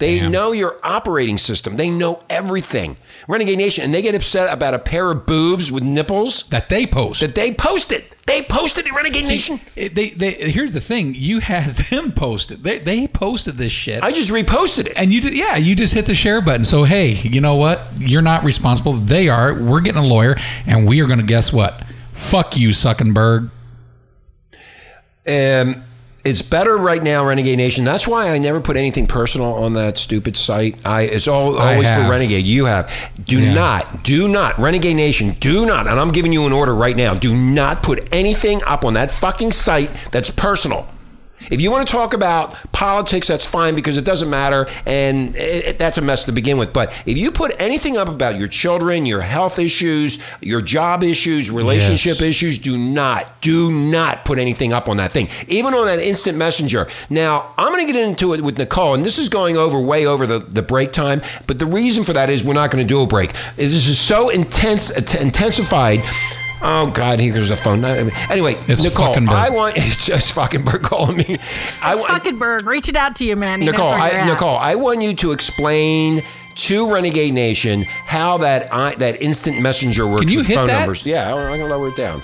[0.00, 0.32] They Damn.
[0.32, 1.76] know your operating system.
[1.76, 2.96] They know everything.
[3.28, 6.86] Renegade Nation, and they get upset about a pair of boobs with nipples that they
[6.86, 7.20] post.
[7.20, 8.02] that they posted.
[8.26, 9.60] They posted it, Renegade Nation.
[9.76, 12.62] They, they, here's the thing: you had them post it.
[12.62, 14.94] They, they posted this shit, I just reposted it.
[14.96, 15.34] and you did.
[15.34, 16.64] Yeah, you just hit the share button.
[16.64, 17.82] So hey, you know what?
[17.98, 18.92] You're not responsible.
[18.94, 19.54] They are.
[19.54, 20.36] We're getting a lawyer,
[20.66, 21.84] and we are going to guess what?
[22.12, 23.50] Fuck you, Suckenberg.
[25.28, 25.82] Um,
[26.24, 27.84] it's better right now, Renegade Nation.
[27.84, 30.76] That's why I never put anything personal on that stupid site.
[30.86, 32.08] I it's all always for.
[32.08, 32.44] Renegade.
[32.44, 32.90] You have.
[33.24, 33.54] Do Yeah.
[33.54, 37.14] not, do not, Renegade Nation, do not, and I'm giving you an order right now.
[37.14, 40.86] Do not put anything up on that fucking site that's personal.
[41.50, 45.64] If you want to talk about politics, that's fine because it doesn't matter, and it,
[45.64, 46.72] it- that's a mess to begin with.
[46.72, 51.50] But if you put anything up about your children, your health issues, your job issues,
[51.50, 52.22] relationship Yes.
[52.30, 56.36] issues, do not, do not put anything up on that thing, even on that instant
[56.36, 56.86] messenger.
[57.08, 60.06] Now, I'm going to get into it with Nicole, and this is going over way
[60.06, 61.22] over the, the break time.
[61.46, 63.32] But the reason for that is we're not going to do a break.
[63.56, 66.00] This is so intense, intensified.
[66.62, 67.82] Oh God, here's a phone.
[67.84, 69.34] Anyway, It's Nicole, fucking Berg.
[69.34, 71.38] I want it's just fucking Berg calling me.
[71.80, 73.60] I want Fuckenberg, reaching out to you, man.
[73.60, 74.26] He Nicole, I.
[74.26, 76.22] Nicole, I want you to explain
[76.56, 80.66] to Renegade Nation how that I, that instant messenger works Can you with hit phone
[80.66, 80.80] that?
[80.80, 81.06] numbers.
[81.06, 82.22] Yeah, I'm gonna lower it down.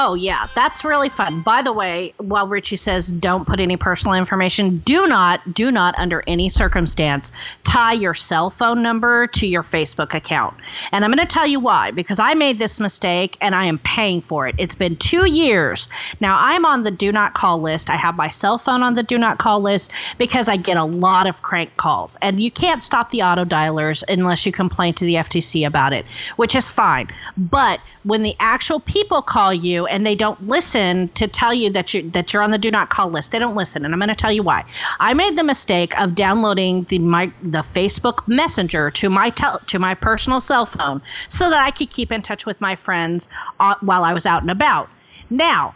[0.00, 1.42] Oh, yeah, that's really fun.
[1.42, 5.98] By the way, while Richie says don't put any personal information, do not, do not,
[5.98, 7.32] under any circumstance,
[7.64, 10.54] tie your cell phone number to your Facebook account.
[10.92, 13.80] And I'm going to tell you why, because I made this mistake and I am
[13.80, 14.54] paying for it.
[14.58, 15.88] It's been two years.
[16.20, 17.90] Now, I'm on the do not call list.
[17.90, 20.84] I have my cell phone on the do not call list because I get a
[20.84, 22.16] lot of crank calls.
[22.22, 26.06] And you can't stop the auto dialers unless you complain to the FTC about it,
[26.36, 27.08] which is fine.
[27.36, 31.92] But when the actual people call you and they don't listen to tell you that
[31.92, 34.08] you that you're on the do not call list, they don't listen, and I'm going
[34.08, 34.64] to tell you why.
[34.98, 39.78] I made the mistake of downloading the my the Facebook Messenger to my tel- to
[39.78, 43.28] my personal cell phone so that I could keep in touch with my friends
[43.60, 44.88] uh, while I was out and about.
[45.28, 45.74] Now,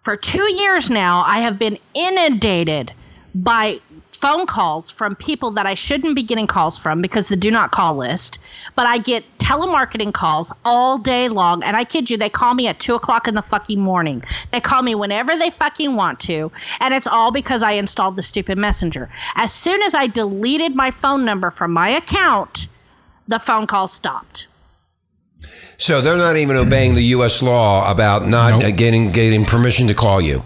[0.00, 2.94] for two years now, I have been inundated
[3.34, 3.80] by
[4.20, 7.70] phone calls from people that I shouldn't be getting calls from because the do not
[7.70, 8.38] call list.
[8.76, 11.62] But I get telemarketing calls all day long.
[11.62, 14.22] And I kid you, they call me at two o'clock in the fucking morning.
[14.52, 16.52] They call me whenever they fucking want to.
[16.80, 19.08] And it's all because I installed the stupid messenger.
[19.34, 22.68] As soon as I deleted my phone number from my account,
[23.26, 24.48] the phone call stopped.
[25.78, 27.42] So they're not even obeying the U.S.
[27.42, 28.76] law about not Nope.
[28.76, 30.42] getting getting permission to call you.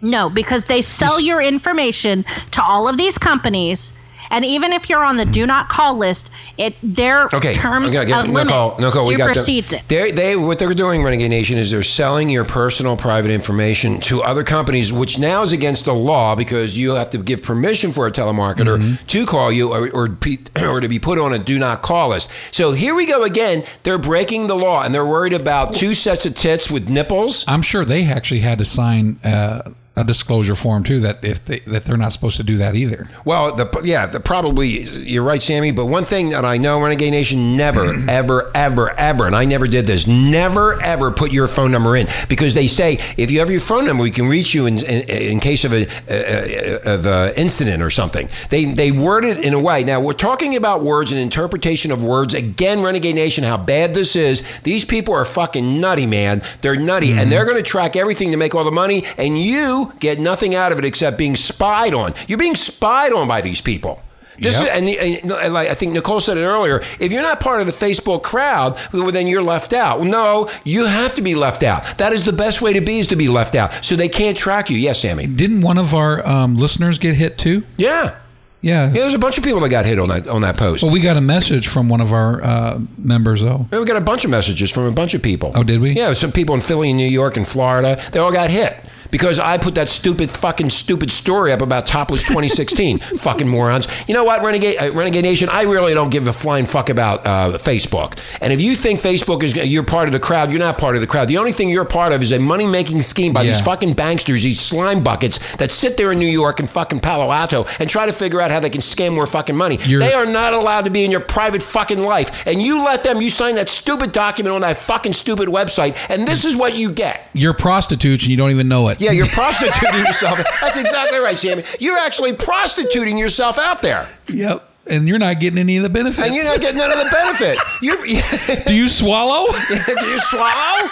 [0.00, 3.92] No, because they sell your information to all of these companies.
[4.30, 8.04] And even if you're on the do not call list, it their Okay, terms okay,
[8.04, 9.82] okay, of limit Nicole, Nicole, we got supersedes it.
[9.88, 14.20] They, they, what they're doing, Renegade Nation, is they're selling your personal, private information to
[14.22, 18.06] other companies, which now is against the law because you have to give permission for
[18.06, 19.06] a telemarketer Mm-hmm.
[19.06, 22.10] to call you or, or, be, or to be put on a do not call
[22.10, 22.30] list.
[22.52, 23.64] So here we go again.
[23.82, 27.46] They're breaking the law, and they're worried about two sets of tits with nipples.
[27.48, 31.58] I'm sure they actually had to sign uh, a disclosure form too that if they,
[31.60, 33.08] that they're not supposed to do that either.
[33.24, 35.72] Well, the yeah, the probably you're right, Sammy.
[35.72, 39.66] But one thing that I know, Renegade Nation, never, ever, ever, ever, and I never
[39.66, 40.06] did this.
[40.06, 43.86] Never, ever put your phone number in because they say if you have your phone
[43.86, 47.82] number, we can reach you in in, in case of a uh, of a incident
[47.82, 48.28] or something.
[48.50, 49.84] They they word it in a way.
[49.84, 52.34] Now we're talking about words and interpretation of words.
[52.34, 54.42] Again, Renegade Nation, how bad this is.
[54.60, 56.42] These people are fucking nutty, man.
[56.60, 59.87] They're nutty, and they're going to track everything to make all the money, and you
[60.00, 62.14] get nothing out of it except being spied on.
[62.26, 64.02] You're being spied on by these people.
[64.40, 64.62] This Yep.
[64.62, 66.80] is, and, the, and, and like I think Nicole said it earlier.
[67.00, 69.98] If you're not part of the Facebook crowd, well, then you're left out.
[69.98, 71.82] Well, no, you have to be left out.
[71.98, 74.36] That is the best way to be is to be left out, so they can't
[74.36, 74.78] track you.
[74.78, 75.26] Yes, Sammy.
[75.26, 77.64] Didn't one of our um, listeners get hit too?
[77.76, 78.14] Yeah.
[78.60, 78.86] Yeah.
[78.86, 80.82] Yeah, there's a bunch of people that got hit on that on that post.
[80.84, 83.66] Well, we got a message from one of our uh, members though.
[83.72, 85.50] Yeah, we got a bunch of messages from a bunch of people.
[85.56, 85.92] Oh, did we?
[85.92, 88.00] Yeah, some people in Philly, and New York, and Florida.
[88.12, 88.76] They all got hit
[89.10, 92.98] because I put that stupid, fucking stupid story up about Topless 2016.
[93.18, 93.88] fucking morons.
[94.06, 95.48] You know what, Renegade, uh, Renegade Nation?
[95.50, 98.18] I really don't give a flying fuck about uh, Facebook.
[98.40, 101.00] And if you think Facebook is you're part of the crowd, you're not part of
[101.00, 101.28] the crowd.
[101.28, 104.42] The only thing you're part of is a money making scheme by these fucking banksters,
[104.42, 108.06] these slime buckets that sit there in New York and fucking Palo Alto and try
[108.06, 109.78] to figure out how they can scam more fucking money.
[109.84, 112.46] You're- they are not allowed to be in your private fucking life.
[112.46, 116.26] And you let them, you sign that stupid document on that fucking stupid website, and
[116.26, 117.28] this is what you get.
[117.32, 118.97] You're prostitutes and you don't even know it.
[118.98, 120.38] Yeah, you're prostituting yourself.
[120.60, 121.64] That's exactly right, Sammy.
[121.78, 124.08] You're actually prostituting yourself out there.
[124.28, 124.64] Yep.
[124.86, 126.26] And you're not getting any of the benefits.
[126.26, 127.58] And you're not getting none of the benefit.
[127.82, 127.96] You
[128.66, 129.52] Do you swallow?
[129.86, 130.88] do you swallow?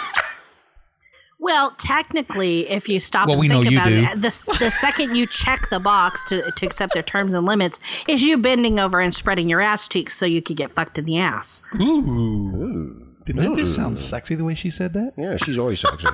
[1.39, 4.03] Well, technically, if you stop Well, and we think you about do.
[4.03, 7.79] it, the, the second you check the box to, to accept their terms and limits
[8.07, 11.05] is you bending over and spreading your ass cheeks so you could get fucked in
[11.05, 11.61] the ass.
[11.79, 13.05] Ooh.
[13.25, 15.13] Didn't that just sound sexy the way she said that?
[15.17, 16.07] Yeah, she's always sexy.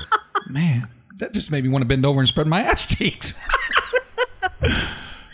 [0.49, 3.39] Man, that just made me want to bend over and spread my ass cheeks.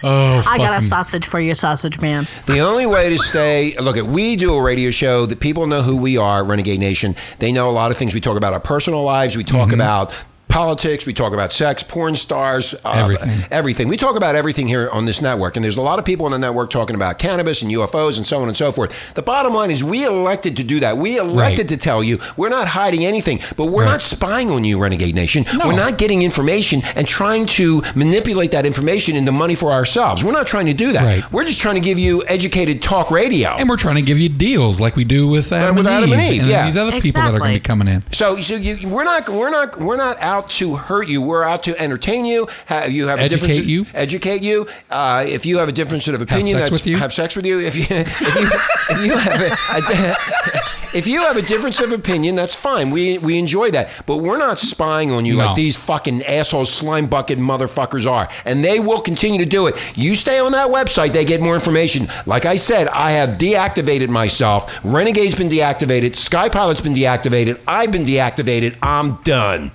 [0.04, 2.28] oh, I got a sausage for you, sausage man.
[2.46, 5.82] The only way to stay look at we do a radio show that people know
[5.82, 7.16] who we are, Renegade Nation.
[7.40, 8.14] They know a lot of things.
[8.14, 9.38] We talk about our personal lives.
[9.38, 9.76] We talk mm-hmm.
[9.76, 10.14] about
[10.50, 11.06] politics.
[11.06, 13.44] We talk about sex, porn stars, uh, Everything.
[13.52, 13.88] everything.
[13.88, 15.56] We talk about everything here on this network.
[15.56, 18.26] And there's a lot of people on the network talking about cannabis and UFOs and
[18.26, 19.14] so on and so forth.
[19.14, 20.98] The bottom line is we elected to do that.
[20.98, 21.68] We elected Right.
[21.70, 23.92] to tell you we're not hiding anything, but we're Right.
[23.92, 25.46] not spying on you, Renegade Nation.
[25.56, 25.68] No.
[25.68, 30.24] We're not getting information and trying to manipulate that information into money for ourselves.
[30.24, 31.04] We're not trying to do that.
[31.06, 31.32] Right.
[31.32, 33.52] We're just trying to give you educated talk radio.
[33.52, 36.10] And we're trying to give you deals like we do with Adam, with and, Adam
[36.10, 36.66] Eve, and Eve, yeah.
[36.66, 38.04] these other people that are going to be coming in.
[38.12, 41.22] So, so you, we're not we're not we're not out to hurt you.
[41.22, 42.48] We're out to entertain you.
[42.68, 43.86] Have you have a Educate difference, you.
[43.94, 44.68] educate you.
[44.90, 46.98] Uh, if you have a difference of opinion, sex that's with you.
[46.98, 47.60] have sex with you.
[47.60, 48.50] If you if you,
[48.96, 52.90] if you have a, a- if you have a difference of opinion, that's fine.
[52.92, 55.48] We we enjoy that, but we're not spying on you No.
[55.48, 59.76] like these fucking assholes, slime bucket motherfuckers are, and they will continue to do it.
[59.98, 62.08] You stay on that website, they get more information.
[62.26, 64.80] Like I said, I have deactivated myself.
[64.84, 66.16] Renegade's been deactivated.
[66.16, 67.62] Sky Pilot's been deactivated.
[67.68, 68.78] I've been deactivated.
[68.82, 69.72] I'm done.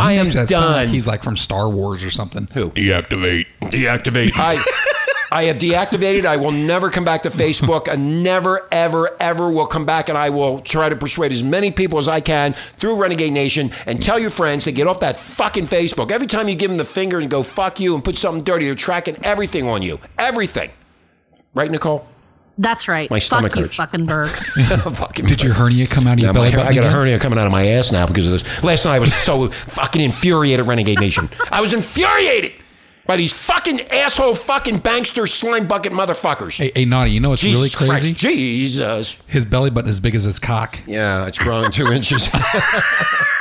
[0.00, 0.88] I am makes that like done.
[0.88, 2.48] he's like from Star Wars or something.
[2.54, 2.70] Who?
[2.70, 3.46] Deactivate.
[3.60, 4.32] Deactivate.
[4.36, 4.62] I,
[5.32, 6.24] I have deactivated.
[6.24, 7.88] I will never come back to Facebook.
[7.88, 11.70] I never, ever, ever will come back, and I will try to persuade as many
[11.70, 15.16] people as I can through Renegade Nation and tell your friends to get off that
[15.16, 16.10] fucking Facebook.
[16.10, 18.64] Every time you give them the finger and go fuck you and put something dirty,
[18.66, 20.00] they're tracking everything on you.
[20.18, 20.70] Everything.
[21.54, 22.06] Right, Nicole?
[22.58, 23.10] That's right.
[23.10, 23.76] My stomach Fuck you, hurts.
[23.76, 24.28] fucking bird.
[24.92, 26.90] fucking Did your hernia come out of your Yeah, belly hair- button I got a
[26.90, 28.62] hernia coming out of my ass now because of this.
[28.62, 31.28] Last night I was so fucking infuriated, Renegade Nation.
[31.50, 32.52] I was infuriated
[33.06, 36.58] by these fucking asshole fucking bankster slime bucket motherfuckers.
[36.58, 38.08] Hey, hey, Naughty, you know what's Jesus really crazy?
[38.14, 38.20] Christ.
[38.20, 39.22] Jesus.
[39.26, 40.78] His belly button is as big as his cock.
[40.86, 42.28] Yeah, it's grown two inches.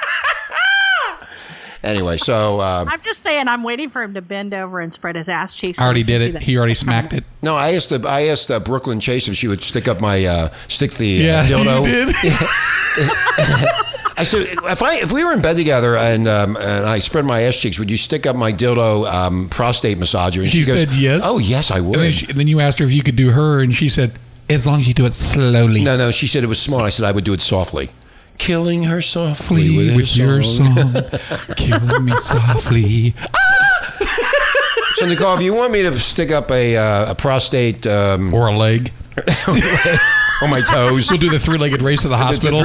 [1.84, 5.16] anyway, so um, I'm just saying, I'm waiting for him to bend over and spread
[5.16, 5.80] his ass cheeks.
[5.80, 6.42] I already did it.
[6.42, 7.24] He already smacked it.
[7.42, 10.26] no, I asked uh, I asked uh, Brooklyn Chase if she would stick up my
[10.26, 11.86] uh, stick the uh, Yeah, dildo.
[11.86, 12.36] he did.
[14.18, 17.24] I said, if I if we were in bed together and um, and I spread
[17.24, 20.42] my ass cheeks, would you stick up my dildo um, prostate massager?
[20.42, 21.22] And She said yes.
[21.24, 21.96] Oh yes, I would.
[21.96, 24.12] And then, she, then you asked her if you could do her, and she said,
[24.50, 26.82] "As long as you do it slowly, no, no, she said it was small.
[26.82, 27.92] I said I would do it softly,
[28.40, 30.94] killing her softly Flee with, with, her your song.
[31.56, 33.14] killing me softly."
[34.96, 38.48] So Nicole, if you want me to stick up a uh, a prostate um, Or
[38.48, 38.92] a leg.
[40.42, 42.64] on my toes, We'll do the three-legged race to the hospital.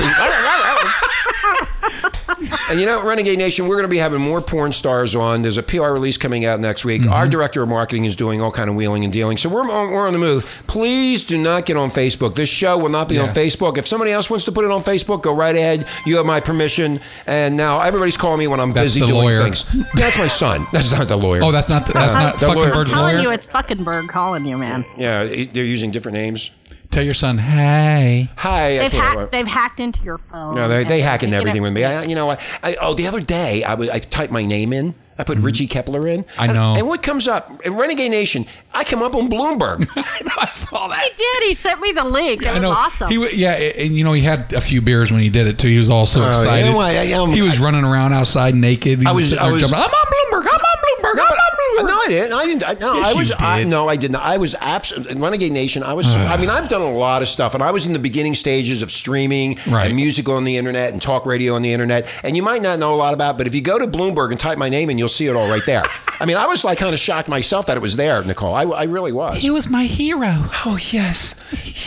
[2.74, 5.42] And you know, Renegade Nation, we're going to be having more porn stars on.
[5.42, 7.02] There's a PR release coming out next week.
[7.02, 7.12] Mm-hmm.
[7.12, 9.38] Our director of marketing is doing all kind of wheeling and dealing.
[9.38, 10.42] So we're on, we're on the move.
[10.66, 12.34] Please do not get on Facebook.
[12.34, 13.78] This show will not be on Facebook.
[13.78, 15.86] If somebody else wants to put it on Facebook, go right ahead.
[16.04, 16.98] You have my permission.
[17.28, 19.42] And now everybody's calling me when I'm That's busy the doing lawyer.
[19.44, 19.64] things.
[19.94, 20.66] That's my son.
[20.72, 21.42] That's not the lawyer.
[21.44, 22.74] Oh, that's not the, that's Uh, not the fucking lawyer.
[22.74, 23.22] I'm telling lawyer.
[23.22, 24.84] you, it's fucking bird calling you, man.
[24.96, 25.22] yeah.
[25.24, 26.50] They're using different names.
[26.94, 28.78] Tell your son, "Hey." Hi.
[28.78, 29.32] They've can't- hacked.
[29.32, 30.54] They've hacked into your phone.
[30.54, 31.82] No, they, they and hack into everything with me.
[31.84, 32.40] I, you know what?
[32.62, 34.94] I, oh, the other day I, I typed my name in.
[35.16, 36.24] I put Richie Kepler in.
[36.24, 36.40] Mm-hmm.
[36.40, 36.74] I And- know.
[36.76, 37.64] And, what comes up?
[37.64, 39.88] In Renegade Nation, I come up on Bloomberg.
[39.96, 41.02] I know, I saw that.
[41.02, 41.48] He did.
[41.48, 42.42] He sent me the link.
[42.42, 42.70] It I was know.
[42.70, 43.10] awesome.
[43.10, 45.58] He, wa- yeah, and you know he had a few beers when he did it
[45.58, 45.68] too.
[45.68, 46.64] He was all so Oh, excited.
[46.66, 46.94] you know what?
[46.96, 49.00] I- um, he was running around outside naked.
[49.00, 50.48] He I was- sitting I was- jumping, I'm on Bloomberg.
[50.48, 51.14] I'm on Bloomberg.
[51.14, 51.43] I'm on
[51.78, 51.86] Bloomberg.
[51.88, 52.32] No, I didn't.
[52.32, 52.64] I didn't.
[52.68, 53.28] I, no, Yes, I was.
[53.30, 54.16] you I, no, I didn't.
[54.16, 55.06] I was absent.
[55.06, 56.06] In Renegade Nation, I was.
[56.14, 56.32] Ah.
[56.32, 58.82] I mean, I've done a lot of stuff, and I was in the beginning stages
[58.82, 59.86] of streaming Right.
[59.86, 62.08] and music on the internet and talk radio on the internet.
[62.22, 64.38] And you might not know a lot about, but if you go to Bloomberg and
[64.40, 65.82] type my name in, you'll see it all right there.
[66.20, 68.54] I mean, I was like kind of shocked myself that it was there, Nicole.
[68.54, 69.38] I, I really was.
[69.38, 70.30] He was my hero.
[70.64, 71.34] oh yes,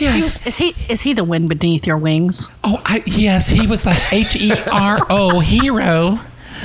[0.00, 0.44] yes.
[0.46, 0.74] is he?
[0.88, 2.48] Is he the wind beneath your wings?
[2.64, 6.18] Oh, I, yes, he was like H E R O hero.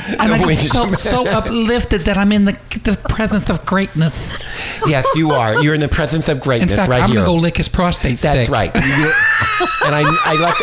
[0.07, 2.51] And I just felt so uplifted that I'm in the,
[2.83, 4.37] the presence of greatness.
[4.87, 5.61] yes, you are.
[5.63, 7.17] You're in the presence of In greatness fact, right I'm here.
[7.19, 8.49] gonna go lick his prostate That's stick.
[8.49, 8.71] right.
[8.75, 10.61] And I, I left.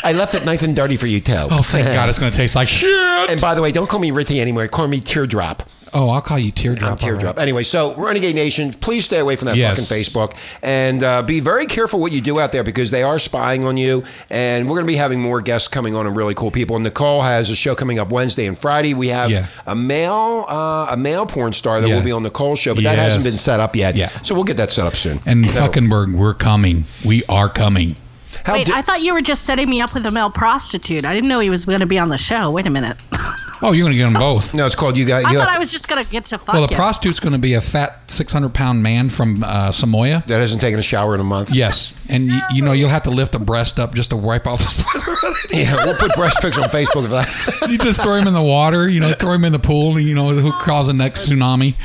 [0.04, 1.34] I left it nice and dirty for you too.
[1.50, 2.90] Oh, thank God, it's gonna taste like shit.
[3.30, 4.66] And by the way, don't call me Ritty anymore.
[4.68, 5.68] Call me Teardrop.
[5.94, 6.92] Oh, I'll call you teardrop.
[6.92, 7.38] I'm Teardrop.
[7.38, 9.78] Anyway, so Renegade Nation, please stay away from that Yes.
[9.78, 13.18] fucking Facebook and uh, be very careful what you do out there because they are
[13.18, 14.02] spying on you.
[14.30, 16.76] And we're going to be having more guests coming on and really cool people.
[16.76, 18.94] And Nicole has a show coming up Wednesday and Friday.
[18.94, 19.46] We have Yeah.
[19.66, 21.96] a male uh, a male porn star that Yeah.
[21.96, 23.94] will be on Nicole's show, but that hasn't been set up yet.
[23.94, 24.08] Yeah.
[24.22, 25.20] So we'll get that set up soon.
[25.26, 26.86] And That'll- Fuckenberg, we're coming.
[27.04, 27.96] We are coming.
[28.44, 31.04] How Wait, di- I thought you were just setting me up with a male prostitute.
[31.04, 32.50] I didn't know he was going to be on the show.
[32.50, 32.96] Wait a minute.
[33.64, 34.54] Oh, you're going to get them both.
[34.54, 35.24] No, it's called you got.
[35.24, 36.76] I You thought have I was just gonna get to fuck Well, the you.
[36.76, 40.24] prostitute's going to be a fat 600 pound man from uh, Samoya.
[40.26, 41.54] that hasn't taken a shower in a month.
[41.54, 44.46] Yes, and you, you know you'll have to lift the breast up just to wipe
[44.48, 45.50] off the sweat.
[45.52, 47.68] Yeah, we'll put breast pics on Facebook of that.
[47.70, 50.14] you just throw him in the water, you know, throw him in the pool, you
[50.14, 51.76] know, who cause the next tsunami.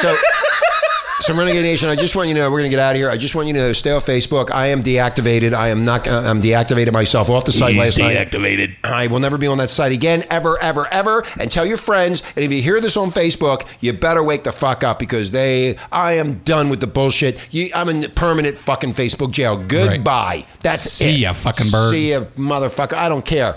[0.00, 0.14] So,
[1.30, 2.96] so Renegade Nation, I just want you to know we're going to get out of
[2.96, 3.08] here.
[3.08, 4.50] I just want you to know, stay off Facebook.
[4.50, 5.52] I am deactivated.
[5.52, 6.08] I am not.
[6.08, 8.16] I'm deactivated myself off the site last night.
[8.16, 8.76] deactivated.
[8.84, 11.24] I will never be on that site again, ever, ever, ever.
[11.38, 12.22] And tell your friends.
[12.34, 15.76] And if you hear this on Facebook, you better wake the fuck up because they.
[15.92, 17.38] I am done with the bullshit.
[17.52, 19.56] You, I'm in permanent fucking Facebook jail.
[19.56, 20.46] Goodbye.
[20.60, 20.90] That's it.
[20.90, 21.18] See it.
[21.20, 21.90] ya, fucking bird.
[21.92, 22.94] See ya, motherfucker.
[22.94, 23.56] I don't care.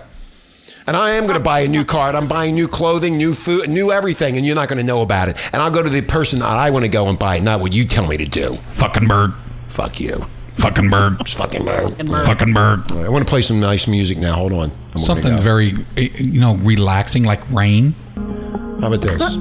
[0.86, 2.10] And I am going to buy a new car.
[2.10, 5.02] and I'm buying new clothing, new food, new everything, and you're not going to know
[5.02, 5.38] about it.
[5.54, 7.72] And I'll go to the person that I want to go and buy, not what
[7.74, 8.56] you tell me to do.
[8.56, 9.34] Fucking bird.
[9.68, 10.26] Fuck you.
[10.58, 11.18] Fucking bird.
[11.26, 11.96] Just fucking bird.
[12.26, 12.92] Fucking bird.
[12.92, 14.34] All right, I want to play some nice music now.
[14.34, 14.70] Hold on.
[14.72, 15.42] I'm gonna Something go.
[15.42, 17.96] very, eh, you know, relaxing like rain.
[18.16, 19.36] How about this?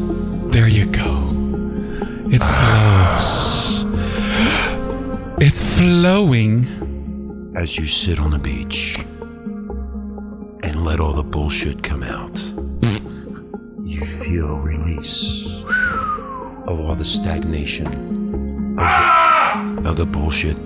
[0.53, 1.29] There you go.
[2.31, 3.85] It flows.
[5.41, 6.67] It's flowing.
[7.57, 8.97] as you sit on the beach
[10.83, 12.37] and let all the bullshit come out,
[13.85, 15.47] you feel release
[16.67, 19.77] of all the stagnation of the, ah!
[19.85, 20.57] of the bullshit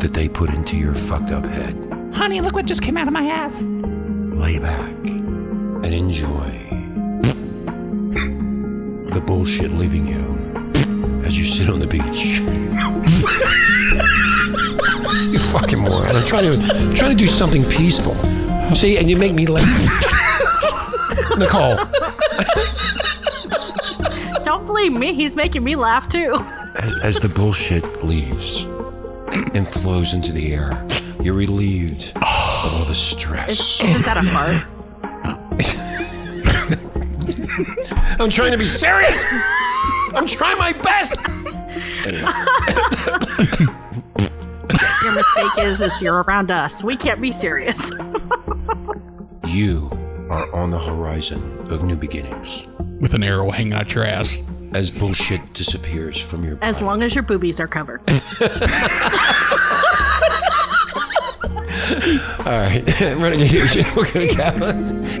[0.00, 1.76] that they put into your fucked up head.
[2.14, 3.64] Honey, look what just came out of my ass.
[3.64, 6.50] Lay back and enjoy
[9.12, 10.38] the bullshit leaving you
[11.26, 12.02] as you sit on the beach.
[15.32, 16.16] you fucking moron.
[16.16, 18.16] I'm trying to I'm trying to do something peaceful.
[18.74, 19.62] See, and you make me laugh.
[21.38, 21.76] Nicole,
[24.44, 25.14] Don't believe me.
[25.14, 26.34] He's making me laugh too.
[26.76, 28.64] as, as the bullshit leaves
[29.54, 30.86] and flows into the air,
[31.22, 33.80] you're relieved of all the stress.
[33.80, 34.64] Isn't that a fart?
[38.20, 39.22] I'm trying to be serious.
[40.14, 41.16] I'm trying my best.
[45.02, 46.82] Your mistake is, is you're around us.
[46.82, 47.92] We can't be serious.
[49.52, 49.90] You
[50.30, 52.64] are on the horizon of new beginnings
[53.00, 54.38] With an arrow hanging out your ass.
[54.74, 56.66] as bullshit disappears from your body.
[56.68, 58.00] As long as your boobies are covered.
[62.44, 64.50] All right, Renegade Nation, we're gonna go.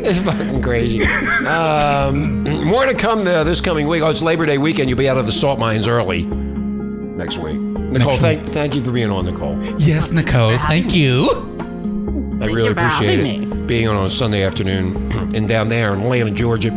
[0.04, 1.02] It's fucking crazy.
[1.46, 4.02] Um, more to come uh, this coming week.
[4.02, 4.88] Oh, it's Labor Day weekend.
[4.88, 7.58] You'll be out of the salt mines early next week.
[7.58, 9.62] Nicole, Next thank thank you for being on, Nicole.
[9.78, 10.56] Yes, Nicole.
[10.58, 11.28] Thank you.
[11.30, 11.32] I
[12.46, 13.51] Thank really you for appreciate having it me.
[13.66, 16.70] Being on a Sunday afternoon and down there in Atlanta, Georgia.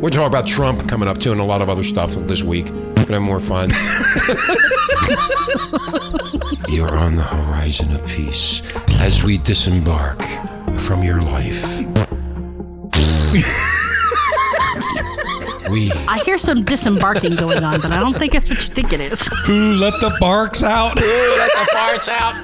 [0.00, 2.66] We're talking about Trump coming up too, and a lot of other stuff this week.
[2.66, 3.70] Gonna have more fun.
[6.68, 8.60] You're on the horizon of peace
[9.00, 10.20] as we disembark
[10.78, 11.64] from your life.
[15.70, 18.92] we I hear some disembarking going on, but I don't think that's what you think
[18.92, 19.26] it is.
[19.46, 20.98] Who let the barks out?
[20.98, 21.06] Who
[21.38, 22.34] let the farts out.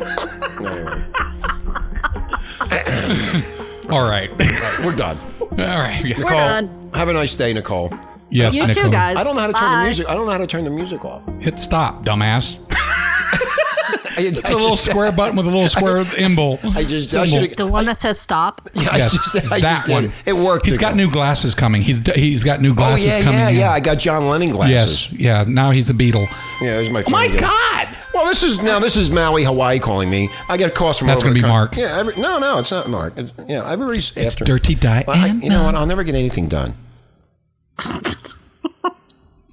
[3.94, 4.30] All right.
[4.84, 5.16] We're done.
[5.40, 6.04] All right.
[6.04, 6.16] Yeah.
[6.18, 6.90] Nicole, done.
[6.94, 7.92] have a nice day, Nicole.
[8.30, 8.84] Yes, You Nicole.
[8.84, 9.16] too, guys.
[9.16, 9.78] I don't know how to turn Bye.
[9.78, 10.08] the music.
[10.08, 11.22] I don't know how to turn the music off.
[11.40, 12.58] Hit stop, dumbass.
[14.16, 16.60] It's It's a little square button with a little square symbol.
[16.62, 17.48] I just I Symbol.
[17.48, 18.60] should The one that says stop.
[18.76, 20.04] I Yes, just, I that just did one.
[20.04, 20.10] it.
[20.26, 20.66] It worked.
[20.66, 21.06] He's got Nicole.
[21.08, 21.82] new glasses coming.
[21.82, 23.40] He's he's got new Oh glasses yeah, coming.
[23.40, 23.56] yeah, in.
[23.56, 23.70] yeah.
[23.70, 25.10] I got John Lennon glasses.
[25.10, 25.44] Yes, yeah.
[25.48, 26.28] Now he's a Beatle.
[26.60, 27.02] Yeah, there's my.
[27.04, 27.50] Oh my phone again.
[27.50, 27.93] God!
[28.14, 28.78] Well, this is now.
[28.78, 30.28] This is Maui, Hawaii, calling me.
[30.48, 31.08] I get calls from.
[31.08, 31.76] That's over gonna the be coun- Mark.
[31.76, 31.98] Yeah.
[31.98, 33.14] Every, no, no, it's not Mark.
[33.16, 34.44] It's, yeah, everybody's It's after.
[34.44, 35.04] Dirty Diana.
[35.08, 35.74] Well, I, you know what?
[35.74, 36.74] I'll never get anything done.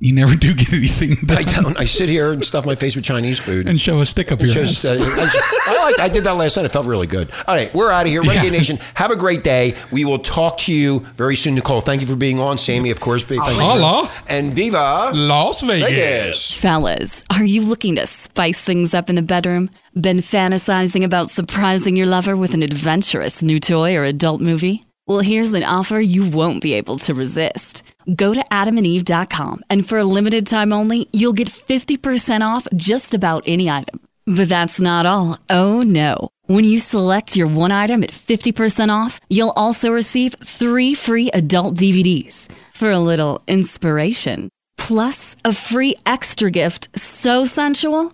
[0.04, 1.80] You never do get anything I don't.
[1.80, 3.68] I sit here and stuff my face with Chinese food.
[3.68, 4.98] And show a stick up your Just, ass.
[4.98, 6.66] uh, I, I, like, I did that last night.
[6.66, 7.30] It felt really good.
[7.48, 8.22] All right, we're out of here.
[8.24, 8.58] Renegade Yeah.
[8.58, 9.76] Nation, have a great day.
[9.92, 11.54] We will talk to you very soon.
[11.54, 12.58] Nicole, thank you for being on.
[12.58, 13.24] Sammy, of course.
[13.24, 13.54] Thank you.
[13.54, 14.10] Hello.
[14.28, 15.90] And Viva Las Vegas.
[15.92, 16.52] Vegas.
[16.54, 19.70] Fellas, are you looking to spice things up in the bedroom?
[19.94, 24.82] Been fantasizing about surprising your lover with an adventurous new toy or adult movie?
[25.12, 27.84] Well, here's an offer you won't be able to resist.
[28.16, 33.44] Go to adamandeve.com and for a limited time only, you'll get 50% off just about
[33.46, 34.00] any item.
[34.26, 35.38] But that's not all.
[35.50, 36.30] Oh no.
[36.46, 41.76] When you select your one item at 50% off, you'll also receive three free adult
[41.76, 44.48] DVDs for a little inspiration.
[44.78, 48.14] Plus, a free extra gift so sensual,